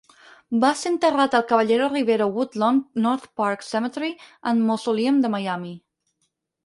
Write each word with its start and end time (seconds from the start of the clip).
Va 0.61 0.69
ser 0.77 0.91
enterrat 0.91 1.35
al 1.39 1.43
Caballero 1.51 1.89
Rivero 1.91 2.27
Woodlawn 2.37 2.79
North 3.05 3.29
Park 3.43 3.67
Cemetery 3.69 4.11
and 4.53 4.67
Mausoleum 4.71 5.21
de 5.27 5.33
Miami. 5.37 5.71